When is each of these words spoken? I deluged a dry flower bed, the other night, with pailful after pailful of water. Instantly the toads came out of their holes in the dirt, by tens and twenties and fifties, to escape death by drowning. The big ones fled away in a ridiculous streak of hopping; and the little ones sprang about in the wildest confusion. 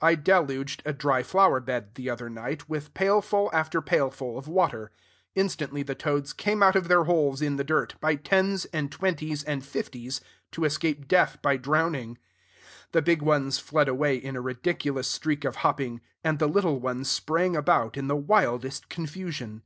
I 0.00 0.14
deluged 0.14 0.80
a 0.86 0.94
dry 0.94 1.22
flower 1.22 1.60
bed, 1.60 1.96
the 1.96 2.08
other 2.08 2.30
night, 2.30 2.66
with 2.66 2.94
pailful 2.94 3.50
after 3.52 3.82
pailful 3.82 4.38
of 4.38 4.48
water. 4.48 4.90
Instantly 5.34 5.82
the 5.82 5.94
toads 5.94 6.32
came 6.32 6.62
out 6.62 6.76
of 6.76 6.88
their 6.88 7.04
holes 7.04 7.42
in 7.42 7.56
the 7.56 7.62
dirt, 7.62 7.94
by 8.00 8.14
tens 8.14 8.64
and 8.72 8.90
twenties 8.90 9.44
and 9.44 9.62
fifties, 9.62 10.22
to 10.52 10.64
escape 10.64 11.06
death 11.08 11.42
by 11.42 11.58
drowning. 11.58 12.16
The 12.92 13.02
big 13.02 13.20
ones 13.20 13.58
fled 13.58 13.86
away 13.88 14.16
in 14.16 14.34
a 14.34 14.40
ridiculous 14.40 15.08
streak 15.08 15.44
of 15.44 15.56
hopping; 15.56 16.00
and 16.24 16.38
the 16.38 16.48
little 16.48 16.80
ones 16.80 17.10
sprang 17.10 17.54
about 17.54 17.98
in 17.98 18.08
the 18.08 18.16
wildest 18.16 18.88
confusion. 18.88 19.62